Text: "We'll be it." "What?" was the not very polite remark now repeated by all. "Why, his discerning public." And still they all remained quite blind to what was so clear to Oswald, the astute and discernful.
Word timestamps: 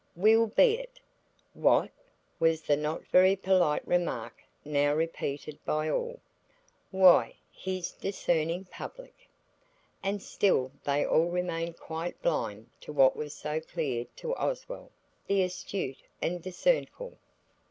"We'll 0.15 0.47
be 0.47 0.79
it." 0.79 0.99
"What?" 1.53 1.91
was 2.39 2.63
the 2.63 2.75
not 2.75 3.05
very 3.09 3.35
polite 3.35 3.87
remark 3.87 4.41
now 4.65 4.95
repeated 4.95 5.63
by 5.63 5.91
all. 5.91 6.19
"Why, 6.89 7.35
his 7.51 7.91
discerning 7.91 8.65
public." 8.65 9.13
And 10.01 10.19
still 10.19 10.71
they 10.85 11.05
all 11.05 11.29
remained 11.29 11.77
quite 11.77 12.19
blind 12.23 12.67
to 12.79 12.91
what 12.91 13.15
was 13.15 13.35
so 13.35 13.59
clear 13.61 14.07
to 14.15 14.35
Oswald, 14.37 14.89
the 15.27 15.43
astute 15.43 16.01
and 16.19 16.41
discernful. 16.41 17.19